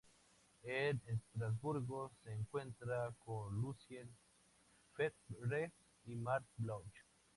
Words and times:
En 0.63 0.99
Estrasburgo, 1.05 2.11
se 2.23 2.33
encuentra 2.33 3.13
con 3.23 3.53
Lucien 3.61 4.09
Febvre 4.95 5.71
y 6.05 6.15
Marc 6.15 6.43
Bloch. 6.57 6.89